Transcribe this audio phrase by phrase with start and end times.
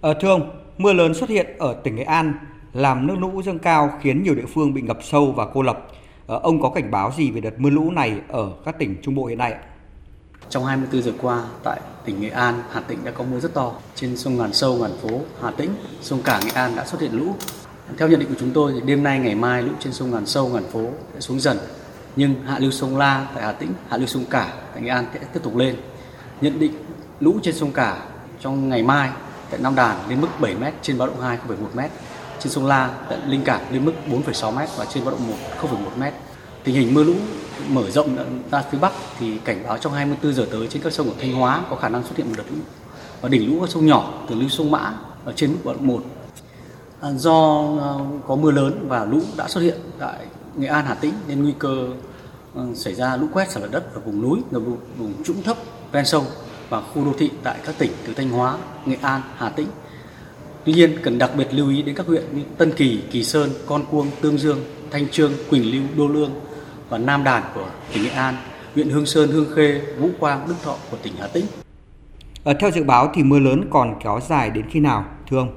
[0.00, 2.34] Ờ, thưa ông, mưa lớn xuất hiện ở tỉnh Nghệ An
[2.72, 5.88] làm nước lũ dâng cao khiến nhiều địa phương bị ngập sâu và cô lập.
[6.26, 9.14] Ờ, ông có cảnh báo gì về đợt mưa lũ này ở các tỉnh Trung
[9.14, 9.60] Bộ hiện nay ạ?
[10.50, 13.72] Trong 24 giờ qua, tại tỉnh Nghệ An, Hà Tĩnh đã có mưa rất to.
[13.94, 15.70] Trên sông Ngàn Sâu, Ngàn Phố, Hà Tĩnh,
[16.00, 17.34] sông Cả Nghệ An đã xuất hiện lũ.
[17.98, 20.26] Theo nhận định của chúng tôi, thì đêm nay, ngày mai, lũ trên sông Ngàn
[20.26, 21.58] Sâu, Ngàn Phố sẽ xuống dần.
[22.16, 25.06] Nhưng hạ lưu sông La tại Hà Tĩnh, hạ lưu sông Cả tại Nghệ An
[25.14, 25.76] sẽ tiếp tục lên.
[26.40, 26.72] Nhận định
[27.20, 28.02] lũ trên sông Cả
[28.40, 29.10] trong ngày mai
[29.50, 31.88] tại Nam Đàn lên mức 7 m trên báo động 2 0,1 m.
[32.38, 35.34] Trên sông La tại Linh Cảng lên mức 4,6 m và trên báo động 1
[35.62, 36.14] 0,1 m.
[36.64, 37.14] Tình hình mưa lũ
[37.68, 38.16] mở rộng
[38.50, 41.32] ra phía Bắc thì cảnh báo trong 24 giờ tới trên các sông ở Thanh
[41.32, 42.56] Hóa có khả năng xuất hiện một đợt lũ.
[43.20, 44.94] Và đỉnh lũ các sông nhỏ từ lưu sông Mã
[45.24, 46.02] ở trên mức báo động 1.
[47.00, 47.90] À, do à,
[48.26, 50.18] có mưa lớn và lũ đã xuất hiện tại
[50.56, 51.86] Nghệ An, Hà Tĩnh nên nguy cơ
[52.56, 55.42] à, xảy ra lũ quét sạt lở đất ở vùng núi, ngập lụt vùng trũng
[55.42, 55.56] thấp
[55.92, 56.24] ven sông
[56.70, 59.66] và khu đô thị tại các tỉnh từ Thanh Hóa, Nghệ An, Hà Tĩnh.
[60.64, 63.50] Tuy nhiên cần đặc biệt lưu ý đến các huyện như Tân Kỳ, Kỳ Sơn,
[63.66, 66.30] Con Cuông, Tương Dương, Thanh Trương, Quỳnh Lưu, Đô Lương
[66.88, 68.34] và Nam Đàn của tỉnh Nghệ An,
[68.74, 71.44] huyện Hương Sơn, Hương Khê, Vũ Quang, Đức Thọ của tỉnh Hà Tĩnh.
[72.44, 75.56] Ở theo dự báo thì mưa lớn còn kéo dài đến khi nào, thưa ông?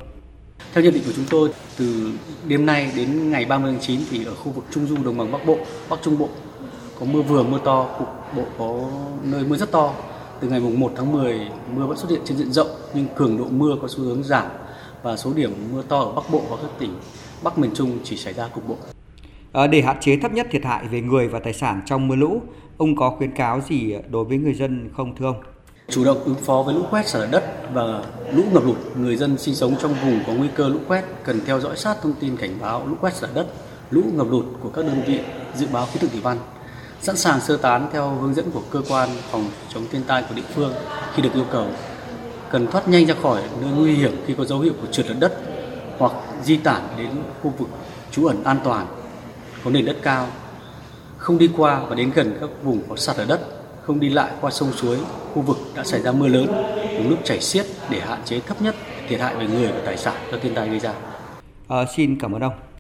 [0.73, 2.11] Theo nhận định của chúng tôi, từ
[2.48, 5.31] đêm nay đến ngày 30 tháng 9 thì ở khu vực Trung Du đồng bằng
[5.31, 5.58] Bắc Bộ,
[5.89, 6.30] Bắc Trung Bộ
[7.00, 8.89] có mưa vừa mưa to, cục bộ có
[9.23, 9.94] nơi mưa rất to.
[10.44, 11.39] Từ ngày mùng 1 tháng 10
[11.75, 14.45] mưa vẫn xuất hiện trên diện rộng nhưng cường độ mưa có xu hướng giảm
[15.03, 16.89] và số điểm mưa to ở Bắc Bộ và các tỉnh
[17.44, 18.75] Bắc miền Trung chỉ xảy ra cục bộ.
[19.52, 22.16] À, để hạn chế thấp nhất thiệt hại về người và tài sản trong mưa
[22.16, 22.41] lũ,
[22.77, 25.41] ông có khuyến cáo gì đối với người dân không thưa ông?
[25.89, 29.16] Chủ động ứng phó với lũ quét sạt lở đất và lũ ngập lụt, người
[29.16, 32.14] dân sinh sống trong vùng có nguy cơ lũ quét cần theo dõi sát thông
[32.19, 33.47] tin cảnh báo lũ quét sạt lở đất,
[33.91, 35.19] lũ ngập lụt của các đơn vị
[35.55, 36.38] dự báo khí tượng thủy văn,
[37.04, 40.36] sẵn sàng sơ tán theo hướng dẫn của cơ quan phòng chống thiên tai của
[40.36, 40.73] địa phương
[41.16, 41.68] khi được yêu cầu.
[42.52, 45.16] Cần thoát nhanh ra khỏi nơi nguy hiểm khi có dấu hiệu của trượt lở
[45.20, 45.34] đất
[45.98, 46.12] hoặc
[46.44, 47.10] di tản đến
[47.42, 47.70] khu vực
[48.12, 48.88] trú ẩn an toàn
[49.64, 50.28] có nền đất cao,
[51.18, 53.42] không đi qua và đến gần các vùng có sạt lở đất,
[53.82, 54.98] không đi lại qua sông suối,
[55.33, 56.48] khu vực đã xảy ra mưa lớn,
[56.98, 58.76] vùng nước chảy xiết để hạn chế thấp nhất
[59.10, 60.94] thiệt hại về người và tài sản do thiên tai gây ra.
[61.67, 62.54] À, xin cảm ơn ông.